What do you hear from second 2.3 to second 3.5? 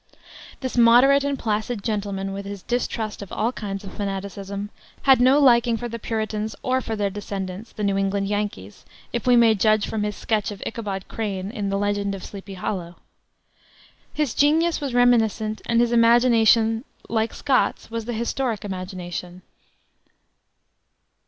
with his distrust of